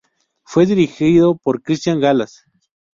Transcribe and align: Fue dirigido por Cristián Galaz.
Fue 0.45 0.65
dirigido 0.65 1.35
por 1.37 1.61
Cristián 1.61 1.99
Galaz. 1.99 2.43